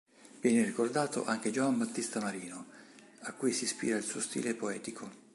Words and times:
Viene 0.39 0.65
ricordato 0.65 1.25
anche 1.25 1.51
Giovan 1.51 1.77
Battista 1.77 2.19
Marino, 2.19 2.65
a 3.19 3.33
cui 3.33 3.51
si 3.53 3.65
ispira 3.65 3.97
il 3.97 4.03
suo 4.03 4.19
stile 4.19 4.55
poetico. 4.55 5.29